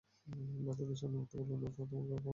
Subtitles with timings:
[0.65, 2.29] বাচ্চাদের সামনে মিথ্যা বলো না এতে তোমার খারাপ হবে।